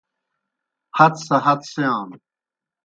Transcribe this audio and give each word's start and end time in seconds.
ہت 0.97 1.13
سہ 1.25 1.35
ہت 1.45 1.61
سِیانوْ 1.71 2.17